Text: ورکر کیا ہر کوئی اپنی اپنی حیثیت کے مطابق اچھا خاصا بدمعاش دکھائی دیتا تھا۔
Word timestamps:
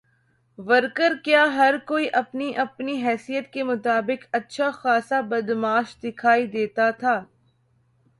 ورکر 0.59 1.13
کیا 1.23 1.43
ہر 1.55 1.75
کوئی 1.87 2.07
اپنی 2.13 2.51
اپنی 2.57 2.95
حیثیت 3.03 3.51
کے 3.53 3.63
مطابق 3.63 4.25
اچھا 4.31 4.69
خاصا 4.71 5.21
بدمعاش 5.29 5.95
دکھائی 6.03 6.47
دیتا 6.47 6.89
تھا۔ 6.91 7.15